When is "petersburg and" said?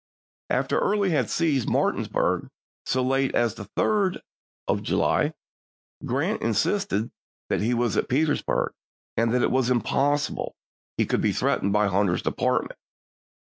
8.09-9.31